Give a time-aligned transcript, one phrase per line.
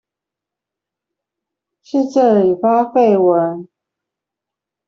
[1.83, 3.69] 是這裡發廢文？